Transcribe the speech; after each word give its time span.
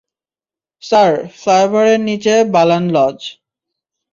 Sir, 0.83 1.11
ফ্লাইওভারের 1.39 1.99
নিচে 2.07 2.33
Balan 2.53 2.83
lodge. 2.95 3.19